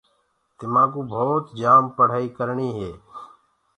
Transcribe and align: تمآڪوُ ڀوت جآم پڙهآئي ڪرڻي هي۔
تمآڪوُ 0.57 0.99
ڀوت 1.11 1.45
جآم 1.59 1.83
پڙهآئي 1.97 2.27
ڪرڻي 2.37 2.69
هي۔ 2.77 2.91